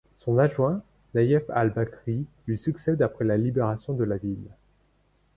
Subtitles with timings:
[0.17, 0.81] Son adjoint,
[1.13, 4.49] Nayef al-Bakri, lui succède après la libération de la ville.